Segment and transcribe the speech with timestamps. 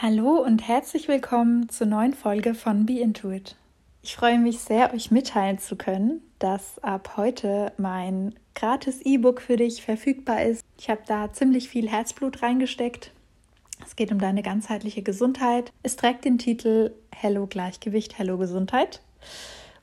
[0.00, 3.56] Hallo und herzlich willkommen zur neuen Folge von Be Intuit.
[4.00, 9.56] Ich freue mich sehr, euch mitteilen zu können, dass ab heute mein gratis E-Book für
[9.56, 10.64] dich verfügbar ist.
[10.78, 13.10] Ich habe da ziemlich viel Herzblut reingesteckt.
[13.84, 15.72] Es geht um deine ganzheitliche Gesundheit.
[15.82, 19.02] Es trägt den Titel Hello Gleichgewicht, Hello Gesundheit.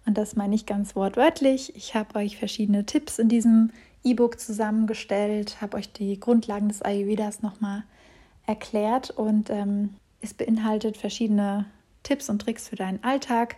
[0.06, 1.76] Und das meine ich ganz wortwörtlich.
[1.76, 3.72] Ich habe euch verschiedene Tipps in diesem
[4.06, 7.84] E-Book zusammengestellt, habe euch die Grundlagen des Ayurvedas nochmal
[8.48, 9.90] erklärt und ähm,
[10.26, 11.66] es beinhaltet verschiedene
[12.04, 13.58] Tipps und Tricks für deinen Alltag,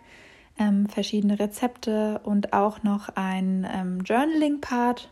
[0.59, 5.09] ähm, verschiedene Rezepte und auch noch ein ähm, Journaling-Part,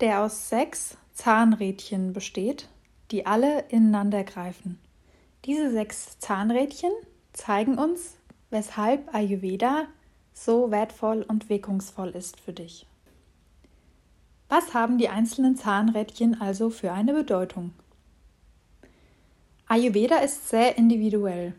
[0.00, 2.68] der aus sechs Zahnrädchen besteht,
[3.12, 4.80] die alle ineinander greifen.
[5.44, 6.90] Diese sechs Zahnrädchen
[7.32, 8.16] zeigen uns,
[8.54, 9.88] weshalb Ayurveda
[10.32, 12.86] so wertvoll und wirkungsvoll ist für dich.
[14.48, 17.72] Was haben die einzelnen Zahnrädchen also für eine Bedeutung?
[19.66, 21.54] Ayurveda ist sehr individuell.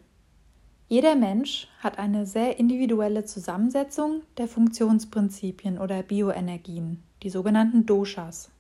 [0.87, 8.51] Jeder Mensch hat eine sehr individuelle Zusammensetzung der Funktionsprinzipien oder Bioenergien, die sogenannten Doshas.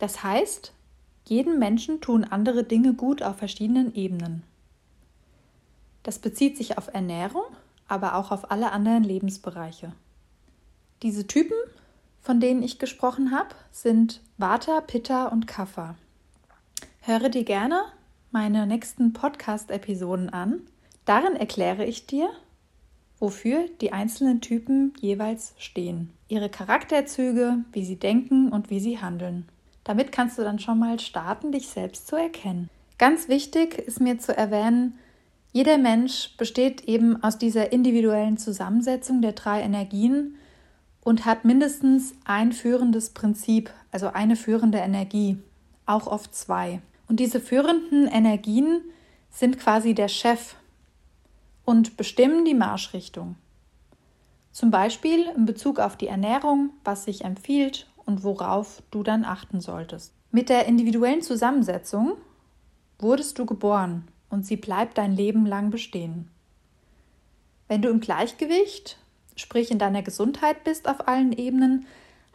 [0.00, 0.72] Das heißt,
[1.26, 4.42] jedem Menschen tun andere Dinge gut auf verschiedenen Ebenen.
[6.02, 7.44] Das bezieht sich auf Ernährung,
[7.88, 9.92] aber auch auf alle anderen Lebensbereiche.
[11.02, 11.56] Diese Typen
[12.20, 15.96] von denen ich gesprochen habe, sind Vata, Pitta und Kapha.
[17.00, 17.82] Höre dir gerne
[18.30, 20.60] meine nächsten Podcast-Episoden an.
[21.04, 22.30] Darin erkläre ich dir,
[23.18, 29.48] wofür die einzelnen Typen jeweils stehen, ihre Charakterzüge, wie sie denken und wie sie handeln.
[29.82, 32.68] Damit kannst du dann schon mal starten, dich selbst zu erkennen.
[32.98, 34.98] Ganz wichtig ist mir zu erwähnen,
[35.52, 40.36] jeder Mensch besteht eben aus dieser individuellen Zusammensetzung der drei Energien
[41.02, 45.38] und hat mindestens ein führendes Prinzip, also eine führende Energie,
[45.86, 46.80] auch oft zwei.
[47.08, 48.82] Und diese führenden Energien
[49.30, 50.54] sind quasi der Chef
[51.64, 53.34] und bestimmen die Marschrichtung.
[54.52, 59.60] Zum Beispiel in Bezug auf die Ernährung, was sich empfiehlt und worauf du dann achten
[59.60, 60.12] solltest.
[60.30, 62.12] Mit der individuellen Zusammensetzung
[63.00, 66.28] wurdest du geboren und sie bleibt dein Leben lang bestehen.
[67.68, 68.96] Wenn du im Gleichgewicht
[69.40, 71.86] sprich in deiner Gesundheit bist auf allen Ebenen,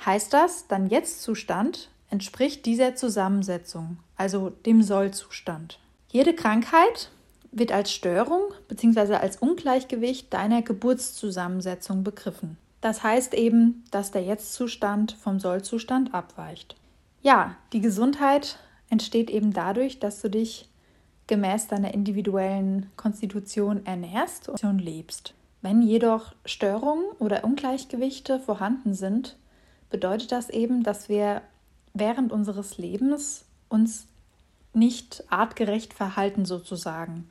[0.05, 5.79] heißt das, dein Jetzt-Zustand entspricht dieser Zusammensetzung, also dem Soll-Zustand.
[6.09, 7.11] Jede Krankheit
[7.51, 9.16] wird als Störung bzw.
[9.16, 12.57] als Ungleichgewicht deiner Geburtszusammensetzung begriffen.
[12.81, 16.75] Das heißt eben, dass der Jetzt-Zustand vom Soll-Zustand abweicht.
[17.22, 20.67] Ja, die Gesundheit entsteht eben dadurch, dass du dich
[21.27, 25.33] gemäß deiner individuellen Konstitution ernährst und lebst.
[25.61, 29.35] Wenn jedoch Störungen oder Ungleichgewichte vorhanden sind,
[29.89, 31.41] bedeutet das eben, dass wir
[31.93, 34.07] während unseres Lebens uns
[34.73, 37.27] nicht artgerecht verhalten sozusagen.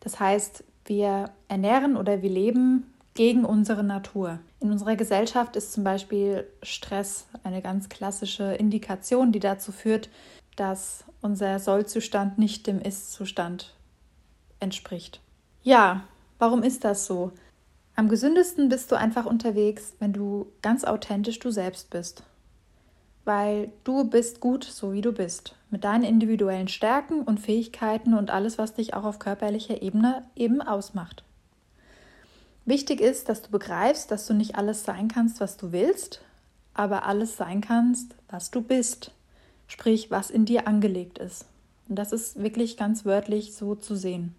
[0.00, 4.38] Das heißt, wir ernähren oder wir leben gegen unsere Natur.
[4.60, 10.08] In unserer Gesellschaft ist zum Beispiel Stress eine ganz klassische Indikation, die dazu führt,
[10.56, 13.74] dass unser Sollzustand nicht dem Ist-Zustand
[14.60, 15.20] entspricht.
[15.62, 16.04] Ja,
[16.38, 17.32] warum ist das so?
[17.94, 22.24] Am gesündesten bist du einfach unterwegs, wenn du ganz authentisch du selbst bist.
[23.24, 28.30] Weil du bist gut, so wie du bist, mit deinen individuellen Stärken und Fähigkeiten und
[28.30, 31.22] alles, was dich auch auf körperlicher Ebene eben ausmacht.
[32.64, 36.22] Wichtig ist, dass du begreifst, dass du nicht alles sein kannst, was du willst,
[36.74, 39.12] aber alles sein kannst, was du bist,
[39.72, 41.46] sprich, was in dir angelegt ist.
[41.88, 44.34] Und das ist wirklich ganz wörtlich so zu sehen.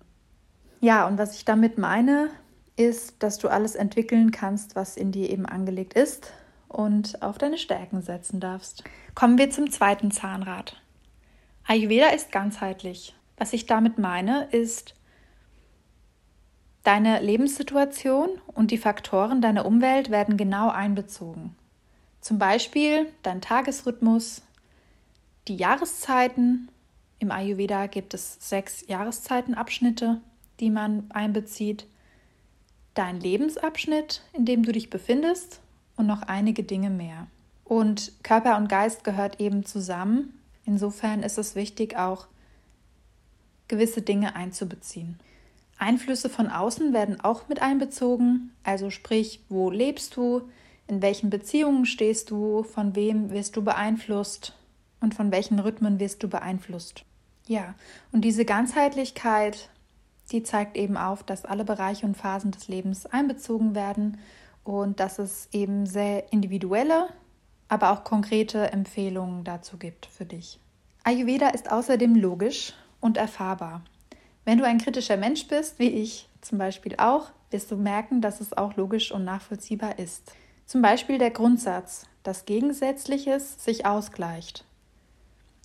[0.80, 2.30] Ja, und was ich damit meine,
[2.76, 6.32] ist, dass du alles entwickeln kannst, was in dir eben angelegt ist
[6.68, 8.84] und auf deine Stärken setzen darfst.
[9.16, 10.80] Kommen wir zum zweiten Zahnrad.
[11.66, 13.16] Ayurveda ist ganzheitlich.
[13.38, 14.94] Was ich damit meine, ist,
[16.84, 21.56] deine Lebenssituation und die Faktoren deiner Umwelt werden genau einbezogen.
[22.22, 24.44] Zum Beispiel dein Tagesrhythmus,
[25.48, 26.70] die Jahreszeiten.
[27.20, 30.22] Im Ayurveda gibt es sechs Jahreszeitenabschnitte,
[30.60, 31.88] die man einbezieht.
[32.94, 35.60] Dein Lebensabschnitt, in dem du dich befindest
[35.96, 37.28] und noch einige Dinge mehr.
[37.64, 40.40] Und Körper und Geist gehört eben zusammen.
[40.66, 42.28] Insofern ist es wichtig, auch
[43.68, 45.18] gewisse Dinge einzubeziehen.
[45.80, 50.42] Einflüsse von außen werden auch mit einbezogen, also sprich, wo lebst du,
[50.88, 54.54] in welchen Beziehungen stehst du, von wem wirst du beeinflusst
[55.04, 57.04] und von welchen Rhythmen wirst du beeinflusst.
[57.46, 57.76] Ja,
[58.14, 59.70] und diese Ganzheitlichkeit,
[60.32, 64.18] die zeigt eben auf, dass alle Bereiche und Phasen des Lebens einbezogen werden
[64.64, 67.10] und dass es eben sehr individuelle,
[67.68, 70.60] aber auch konkrete Empfehlungen dazu gibt für dich.
[71.04, 73.84] Ayurveda ist außerdem logisch und erfahrbar.
[74.46, 78.40] Wenn du ein kritischer Mensch bist, wie ich zum Beispiel auch, wirst du merken, dass
[78.40, 80.32] es auch logisch und nachvollziehbar ist.
[80.66, 84.66] Zum Beispiel der Grundsatz, dass Gegensätzliches sich ausgleicht.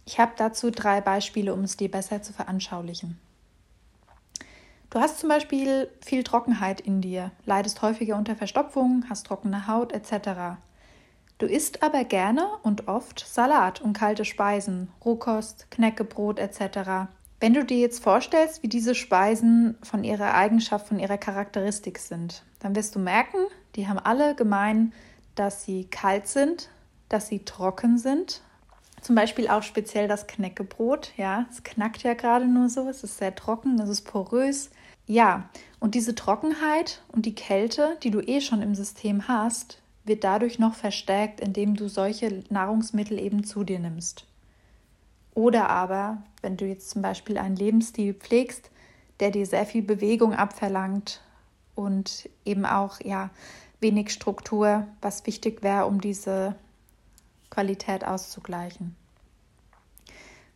[0.09, 3.19] Ich habe dazu drei Beispiele, um es dir besser zu veranschaulichen.
[4.89, 9.93] Du hast zum Beispiel viel Trockenheit in dir, leidest häufiger unter Verstopfung, hast trockene Haut
[9.93, 10.57] etc.
[11.37, 17.11] Du isst aber gerne und oft Salat und kalte Speisen, Rohkost, Knäckebrot etc.
[17.39, 22.45] Wenn du dir jetzt vorstellst, wie diese Speisen von ihrer Eigenschaft, von ihrer Charakteristik sind,
[22.61, 23.41] dann wirst du merken,
[23.77, 24.95] die haben alle gemein,
[25.35, 26.71] dass sie kalt sind,
[27.11, 28.41] dass sie trocken sind.
[29.01, 31.13] Zum Beispiel auch speziell das Knäckebrot.
[31.17, 34.71] Ja, es knackt ja gerade nur so, es ist sehr trocken, es ist porös.
[35.07, 35.49] Ja,
[35.81, 40.59] und diese Trockenheit und die Kälte, die du eh schon im System hast, wird dadurch
[40.59, 44.27] noch verstärkt, indem du solche Nahrungsmittel eben zu dir nimmst.
[45.35, 48.71] Oder aber, wenn du jetzt zum Beispiel einen Lebensstil pflegst,
[49.21, 51.21] der dir sehr viel Bewegung abverlangt
[51.75, 53.31] und eben auch ja
[53.81, 56.57] wenig Struktur, was wichtig wäre, um diese
[57.51, 58.97] Qualität auszugleichen.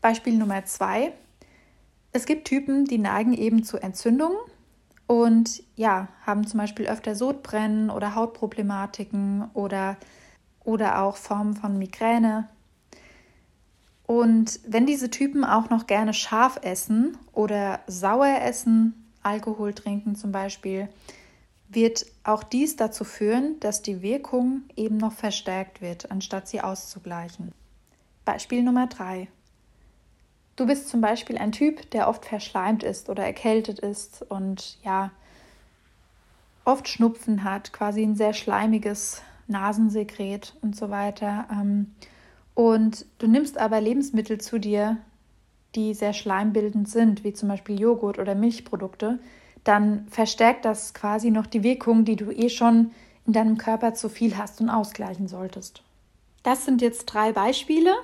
[0.00, 1.12] Beispiel Nummer zwei.
[2.12, 4.36] Es gibt Typen, die neigen eben zu Entzündungen
[5.06, 9.96] und ja, haben zum Beispiel öfter Sodbrennen oder Hautproblematiken oder,
[10.64, 12.48] oder auch Formen von Migräne.
[14.06, 20.32] Und wenn diese Typen auch noch gerne scharf essen oder sauer essen, Alkohol trinken zum
[20.32, 20.88] Beispiel,
[21.74, 27.52] wird auch dies dazu führen, dass die Wirkung eben noch verstärkt wird, anstatt sie auszugleichen.
[28.24, 29.28] Beispiel Nummer drei:
[30.56, 35.10] Du bist zum Beispiel ein Typ, der oft verschleimt ist oder erkältet ist und ja,
[36.64, 41.46] oft Schnupfen hat, quasi ein sehr schleimiges Nasensekret und so weiter.
[41.50, 41.94] Ähm,
[42.54, 44.98] und du nimmst aber Lebensmittel zu dir,
[45.74, 49.18] die sehr schleimbildend sind, wie zum Beispiel Joghurt oder Milchprodukte,
[49.64, 52.90] dann verstärkt das quasi noch die Wirkung, die du eh schon
[53.26, 55.82] in deinem Körper zu viel hast und ausgleichen solltest.
[56.42, 57.94] Das sind jetzt drei Beispiele,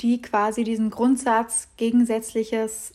[0.00, 2.94] die quasi diesen Grundsatz Gegensätzliches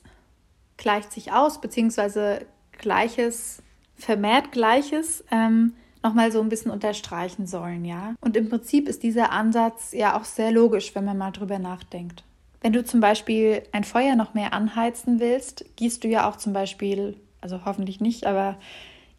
[0.78, 3.62] gleicht sich aus, beziehungsweise Gleiches
[3.96, 5.74] vermehrt Gleiches ähm,
[6.04, 8.16] nochmal so ein bisschen unterstreichen sollen, ja.
[8.22, 12.24] Und im Prinzip ist dieser Ansatz ja auch sehr logisch, wenn man mal drüber nachdenkt.
[12.62, 16.54] Wenn du zum Beispiel ein Feuer noch mehr anheizen willst, gießt du ja auch zum
[16.54, 18.58] Beispiel also hoffentlich nicht, aber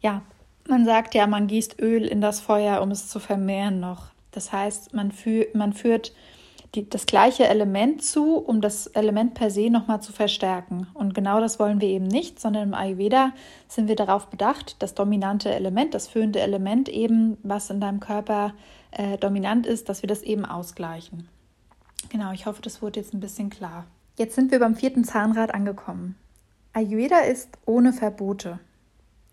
[0.00, 0.22] ja,
[0.68, 4.06] man sagt ja, man gießt Öl in das Feuer, um es zu vermehren noch.
[4.32, 6.12] Das heißt, man, führ, man führt
[6.74, 10.86] die, das gleiche Element zu, um das Element per se nochmal zu verstärken.
[10.94, 13.32] Und genau das wollen wir eben nicht, sondern im Ayurveda
[13.68, 18.52] sind wir darauf bedacht, das dominante Element, das führende Element eben, was in deinem Körper
[18.90, 21.28] äh, dominant ist, dass wir das eben ausgleichen.
[22.10, 23.86] Genau, ich hoffe, das wurde jetzt ein bisschen klar.
[24.18, 26.16] Jetzt sind wir beim vierten Zahnrad angekommen.
[26.78, 28.60] Ayurveda ist ohne Verbote.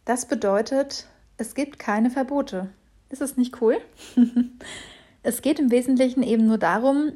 [0.04, 1.06] Das bedeutet,
[1.38, 2.70] es gibt keine Verbote.
[3.10, 3.78] Ist es nicht cool?
[5.22, 7.12] es geht im Wesentlichen eben nur darum,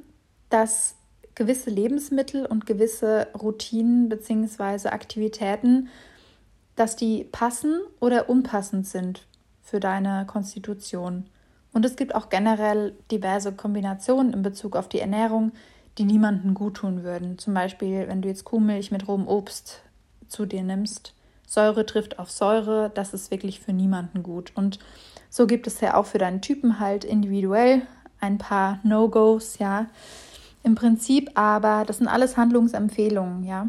[0.51, 0.93] dass
[1.33, 4.89] gewisse Lebensmittel und gewisse Routinen bzw.
[4.89, 5.89] Aktivitäten,
[6.75, 9.25] dass die passen oder unpassend sind
[9.63, 11.25] für deine Konstitution.
[11.73, 15.53] Und es gibt auch generell diverse Kombinationen in Bezug auf die Ernährung,
[15.97, 17.39] die niemandem guttun würden.
[17.39, 19.81] Zum Beispiel, wenn du jetzt Kuhmilch mit rohem Obst
[20.29, 21.13] zu dir nimmst.
[21.45, 24.51] Säure trifft auf Säure, das ist wirklich für niemanden gut.
[24.55, 24.79] Und
[25.29, 27.81] so gibt es ja auch für deinen Typen halt individuell
[28.19, 29.87] ein paar No-Gos, ja.
[30.63, 33.67] Im Prinzip aber, das sind alles Handlungsempfehlungen, ja.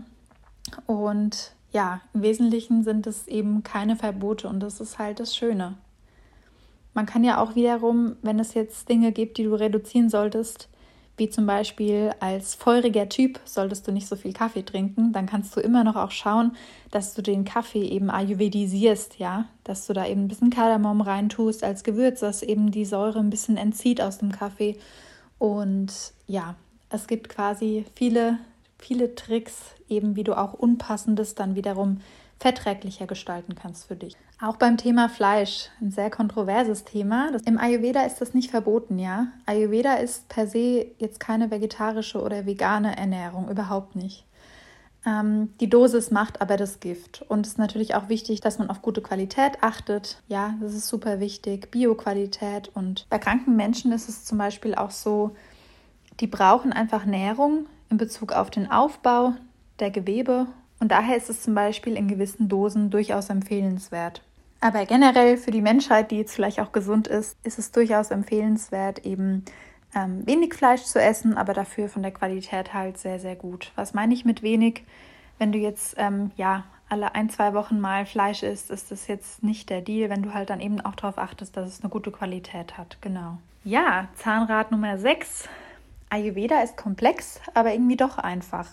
[0.87, 5.77] Und ja, im Wesentlichen sind es eben keine Verbote und das ist halt das Schöne.
[6.95, 10.69] Man kann ja auch wiederum, wenn es jetzt Dinge gibt, die du reduzieren solltest,
[11.21, 15.55] wie zum Beispiel als feuriger Typ solltest du nicht so viel Kaffee trinken, dann kannst
[15.55, 16.57] du immer noch auch schauen,
[16.91, 21.63] dass du den Kaffee eben ayurvedisierst, ja, dass du da eben ein bisschen Kardamom reintust
[21.63, 24.79] als Gewürz, das eben die Säure ein bisschen entzieht aus dem Kaffee.
[25.39, 25.93] Und
[26.27, 26.57] ja,
[26.89, 28.39] es gibt quasi viele,
[28.79, 32.01] viele Tricks, eben wie du auch Unpassendes dann wiederum
[32.41, 34.17] verträglicher gestalten kannst für dich.
[34.41, 37.31] Auch beim Thema Fleisch, ein sehr kontroverses Thema.
[37.45, 39.29] Im Ayurveda ist das nicht verboten, ja.
[39.45, 44.25] Ayurveda ist per se jetzt keine vegetarische oder vegane Ernährung, überhaupt nicht.
[45.05, 47.23] Ähm, die Dosis macht aber das Gift.
[47.29, 50.23] Und es ist natürlich auch wichtig, dass man auf gute Qualität achtet.
[50.29, 51.71] Ja, das ist super wichtig.
[51.71, 52.71] Bioqualität.
[52.75, 55.37] Und bei kranken Menschen ist es zum Beispiel auch so,
[56.21, 59.35] die brauchen einfach Nährung in Bezug auf den Aufbau
[59.79, 60.47] der Gewebe.
[60.81, 64.23] Und daher ist es zum Beispiel in gewissen Dosen durchaus empfehlenswert.
[64.61, 69.07] Aber generell für die Menschheit, die jetzt vielleicht auch gesund ist, ist es durchaus empfehlenswert,
[69.07, 69.45] eben
[69.95, 73.73] ähm, wenig Fleisch zu essen, aber dafür von der Qualität halt sehr, sehr gut.
[73.77, 74.85] Was meine ich mit wenig?
[75.39, 79.43] Wenn du jetzt ähm, ja alle ein, zwei Wochen mal Fleisch isst, ist das jetzt
[79.43, 82.11] nicht der Deal, wenn du halt dann eben auch darauf achtest, dass es eine gute
[82.11, 82.99] Qualität hat.
[83.01, 83.39] Genau.
[83.65, 85.49] Ja, Zahnrad Nummer 6.
[86.11, 88.67] Ayurveda ist komplex, aber irgendwie doch einfach.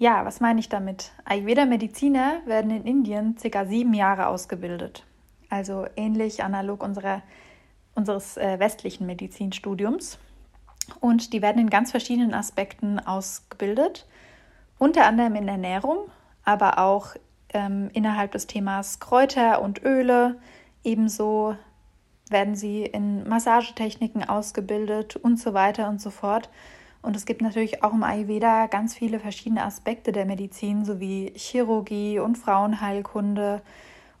[0.00, 1.10] Ja, was meine ich damit?
[1.24, 5.04] Ayurveda-Mediziner werden in Indien circa sieben Jahre ausgebildet.
[5.50, 7.22] Also ähnlich analog unserer,
[7.96, 10.20] unseres äh, westlichen Medizinstudiums.
[11.00, 14.06] Und die werden in ganz verschiedenen Aspekten ausgebildet,
[14.78, 16.08] unter anderem in Ernährung,
[16.44, 17.16] aber auch
[17.52, 20.38] ähm, innerhalb des Themas Kräuter und Öle.
[20.84, 21.56] Ebenso
[22.30, 26.50] werden sie in Massagetechniken ausgebildet und so weiter und so fort.
[27.00, 32.18] Und es gibt natürlich auch im Ayurveda ganz viele verschiedene Aspekte der Medizin, sowie Chirurgie
[32.18, 33.62] und Frauenheilkunde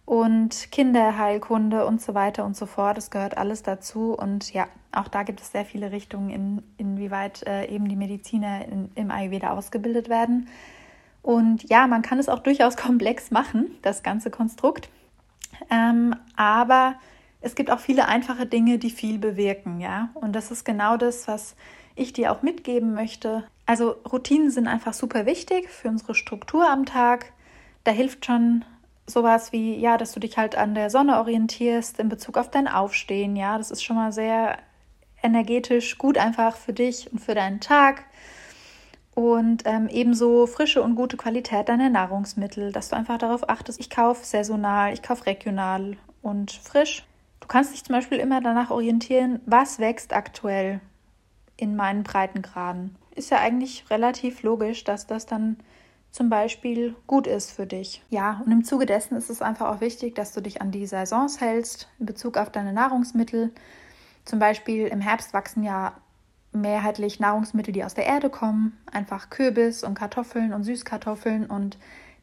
[0.08, 2.96] und Kinderheilkunde und so weiter und so fort.
[2.96, 4.14] Es gehört alles dazu.
[4.14, 8.64] Und ja, auch da gibt es sehr viele Richtungen, in, inwieweit äh, eben die Mediziner
[8.64, 10.48] in, im Ayurveda ausgebildet werden.
[11.20, 14.88] Und ja, man kann es auch durchaus komplex machen, das ganze Konstrukt.
[15.70, 16.94] Ähm, aber
[17.42, 20.08] es gibt auch viele einfache Dinge, die viel bewirken, ja.
[20.14, 21.54] Und das ist genau das, was
[21.98, 23.44] ich dir auch mitgeben möchte.
[23.66, 27.32] Also Routinen sind einfach super wichtig für unsere Struktur am Tag.
[27.84, 28.64] Da hilft schon
[29.06, 32.68] sowas wie, ja, dass du dich halt an der Sonne orientierst in Bezug auf dein
[32.68, 33.36] Aufstehen.
[33.36, 34.58] Ja, das ist schon mal sehr
[35.22, 38.04] energetisch gut einfach für dich und für deinen Tag.
[39.14, 43.90] Und ähm, ebenso frische und gute Qualität deiner Nahrungsmittel, dass du einfach darauf achtest, ich
[43.90, 47.04] kaufe saisonal, ich kaufe regional und frisch.
[47.40, 50.80] Du kannst dich zum Beispiel immer danach orientieren, was wächst aktuell
[51.58, 52.96] in meinen Breitengraden.
[53.14, 55.58] Ist ja eigentlich relativ logisch, dass das dann
[56.10, 58.02] zum Beispiel gut ist für dich.
[58.08, 60.86] Ja, und im Zuge dessen ist es einfach auch wichtig, dass du dich an die
[60.86, 63.52] Saisons hältst in Bezug auf deine Nahrungsmittel.
[64.24, 65.92] Zum Beispiel im Herbst wachsen ja
[66.52, 71.76] mehrheitlich Nahrungsmittel, die aus der Erde kommen, einfach Kürbis und Kartoffeln und Süßkartoffeln und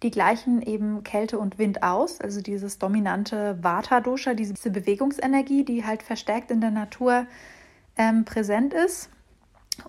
[0.04, 6.04] die gleichen eben Kälte und Wind aus, also dieses dominante Vata-Dosha, diese Bewegungsenergie, die halt
[6.04, 7.28] verstärkt in der Natur
[7.98, 9.10] ähm, präsent ist.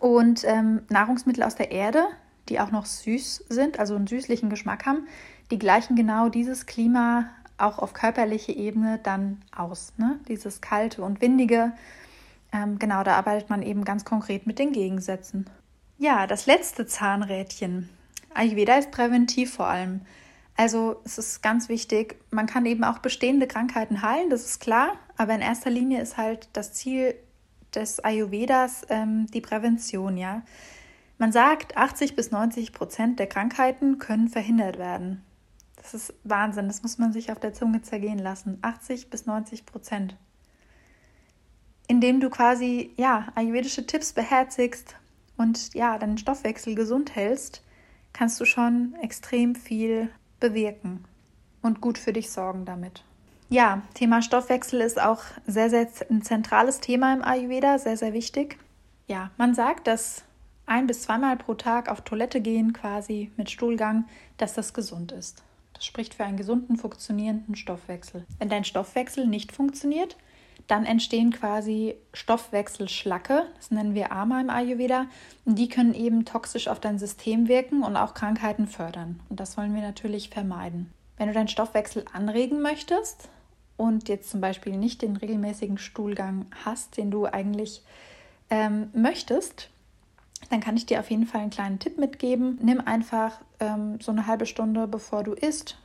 [0.01, 2.05] Und ähm, Nahrungsmittel aus der Erde,
[2.49, 5.07] die auch noch süß sind, also einen süßlichen Geschmack haben,
[5.51, 7.27] die gleichen genau dieses Klima
[7.59, 9.93] auch auf körperliche Ebene dann aus.
[9.97, 10.21] Ne?
[10.29, 11.73] Dieses kalte und windige.
[12.53, 15.49] Ähm, genau, da arbeitet man eben ganz konkret mit den Gegensätzen.
[15.99, 17.89] Ja, das letzte Zahnrädchen.
[18.35, 20.03] Ayurveda ist präventiv vor allem.
[20.57, 24.93] Also es ist ganz wichtig, man kann eben auch bestehende Krankheiten heilen, das ist klar,
[25.19, 27.15] aber in erster Linie ist halt das Ziel
[27.77, 30.43] des Ayurvedas ähm, die Prävention, ja.
[31.19, 35.23] Man sagt, 80 bis 90 Prozent der Krankheiten können verhindert werden.
[35.77, 38.59] Das ist Wahnsinn, das muss man sich auf der Zunge zergehen lassen.
[38.61, 40.17] 80 bis 90 Prozent.
[41.87, 44.97] Indem du quasi, ja, ayurvedische Tipps beherzigst
[45.37, 47.63] und ja, deinen Stoffwechsel gesund hältst,
[48.13, 51.05] kannst du schon extrem viel bewirken
[51.63, 53.06] und gut für dich sorgen damit.
[53.49, 58.59] Ja, Thema Stoffwechsel ist auch sehr, sehr ein zentrales Thema im Ayurveda, sehr, sehr wichtig.
[59.07, 60.25] Ja, man sagt, dass
[60.67, 65.45] ein bis zweimal pro Tag auf Toilette gehen, quasi mit Stuhlgang, dass das gesund ist.
[65.75, 68.25] Das spricht für einen gesunden, funktionierenden Stoffwechsel.
[68.39, 70.17] Wenn dein Stoffwechsel nicht funktioniert,
[70.67, 75.07] dann entstehen quasi Stoffwechselschlacke, das nennen wir Ama im Ayurveda,
[75.45, 79.21] und die können eben toxisch auf dein System wirken und auch Krankheiten fördern.
[79.29, 80.93] Und das wollen wir natürlich vermeiden.
[81.17, 83.29] Wenn du deinen Stoffwechsel anregen möchtest,
[83.77, 87.83] und jetzt zum Beispiel nicht den regelmäßigen Stuhlgang hast, den du eigentlich
[88.51, 89.71] ähm, möchtest,
[90.51, 92.59] dann kann ich dir auf jeden Fall einen kleinen Tipp mitgeben.
[92.63, 95.79] Nimm einfach ähm, so eine halbe Stunde bevor du isst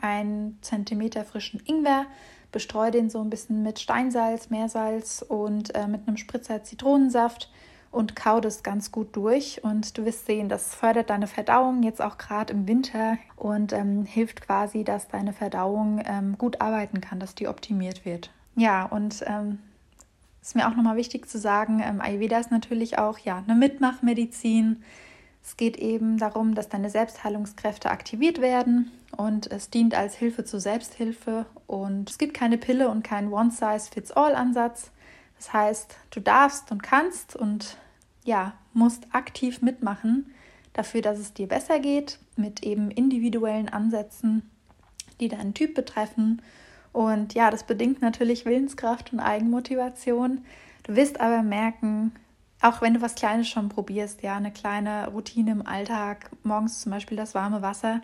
[0.00, 2.06] einen Zentimeter frischen Ingwer,
[2.52, 7.50] bestreue den so ein bisschen mit Steinsalz, Meersalz und äh, mit einem Spritzer Zitronensaft
[7.90, 9.62] und kau das ganz gut durch.
[9.64, 14.04] Und du wirst sehen, das fördert deine Verdauung jetzt auch gerade im Winter und ähm,
[14.04, 18.30] hilft quasi, dass deine Verdauung ähm, gut arbeiten kann, dass die optimiert wird.
[18.56, 19.58] Ja, und ähm,
[20.42, 24.82] ist mir auch nochmal wichtig zu sagen, ähm, Ayurveda ist natürlich auch ja, eine Mitmachmedizin.
[25.42, 30.60] Es geht eben darum, dass deine Selbstheilungskräfte aktiviert werden und es dient als Hilfe zur
[30.60, 31.46] Selbsthilfe.
[31.66, 34.90] Und es gibt keine Pille und keinen One-Size-Fits-All-Ansatz.
[35.38, 37.78] Das heißt, du darfst und kannst und
[38.24, 40.34] ja, musst aktiv mitmachen
[40.72, 44.48] dafür, dass es dir besser geht, mit eben individuellen Ansätzen,
[45.18, 46.42] die deinen Typ betreffen.
[46.92, 50.44] Und ja, das bedingt natürlich Willenskraft und Eigenmotivation.
[50.84, 52.12] Du wirst aber merken,
[52.62, 56.92] auch wenn du was Kleines schon probierst, ja, eine kleine Routine im Alltag, morgens zum
[56.92, 58.00] Beispiel das warme Wasser,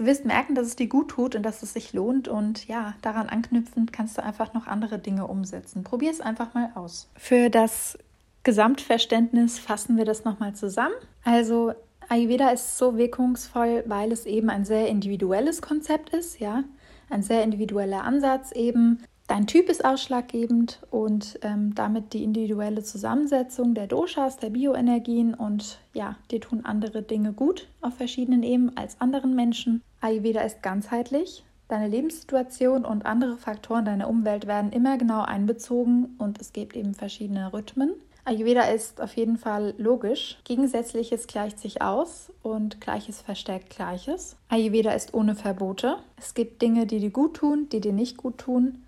[0.00, 2.26] du wirst merken, dass es dir gut tut und dass es sich lohnt.
[2.26, 5.84] Und ja, daran anknüpfend kannst du einfach noch andere Dinge umsetzen.
[5.84, 7.10] Probier es einfach mal aus.
[7.16, 7.98] Für das
[8.42, 10.94] Gesamtverständnis fassen wir das nochmal zusammen.
[11.22, 11.74] Also
[12.08, 16.64] Ayurveda ist so wirkungsvoll, weil es eben ein sehr individuelles Konzept ist, ja,
[17.10, 19.02] ein sehr individueller Ansatz eben.
[19.30, 25.78] Dein Typ ist ausschlaggebend und ähm, damit die individuelle Zusammensetzung der Doshas, der Bioenergien und
[25.94, 29.82] ja, dir tun andere Dinge gut auf verschiedenen Ebenen als anderen Menschen.
[30.00, 31.44] Ayurveda ist ganzheitlich.
[31.68, 36.94] Deine Lebenssituation und andere Faktoren deiner Umwelt werden immer genau einbezogen und es gibt eben
[36.94, 37.92] verschiedene Rhythmen.
[38.24, 40.40] Ayurveda ist auf jeden Fall logisch.
[40.42, 44.34] Gegensätzliches gleicht sich aus und Gleiches verstärkt Gleiches.
[44.48, 45.98] Ayurveda ist ohne Verbote.
[46.16, 48.82] Es gibt Dinge, die dir gut tun, die dir nicht gut tun.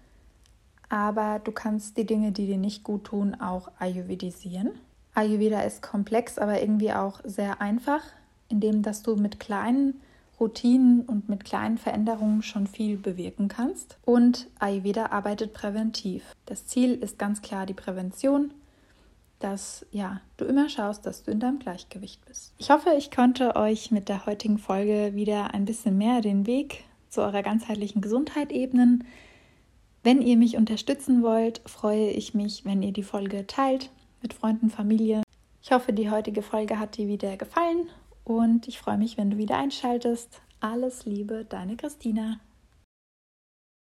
[0.93, 4.73] Aber du kannst die Dinge, die dir nicht gut tun, auch ayurvedisieren.
[5.15, 8.03] Ayurveda ist komplex, aber irgendwie auch sehr einfach,
[8.51, 10.03] indem dass du mit kleinen
[10.39, 13.97] Routinen und mit kleinen Veränderungen schon viel bewirken kannst.
[14.05, 16.25] Und Ayurveda arbeitet präventiv.
[16.45, 18.53] Das Ziel ist ganz klar die Prävention
[19.39, 22.55] dass ja, du immer schaust, dass du in deinem Gleichgewicht bist.
[22.59, 26.85] Ich hoffe, ich konnte euch mit der heutigen Folge wieder ein bisschen mehr den Weg
[27.09, 29.03] zu eurer ganzheitlichen Gesundheit ebnen.
[30.05, 34.69] Wenn ihr mich unterstützen wollt, freue ich mich, wenn ihr die Folge teilt mit Freunden,
[34.69, 35.23] Familie.
[35.63, 37.89] Ich hoffe, die heutige Folge hat dir wieder gefallen
[38.25, 40.41] und ich freue mich, wenn du wieder einschaltest.
[40.59, 42.41] Alles Liebe, deine Christina.